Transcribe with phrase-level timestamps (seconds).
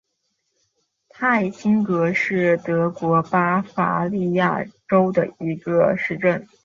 [1.09, 6.47] 泰辛格是德国巴伐利亚州的一个市镇。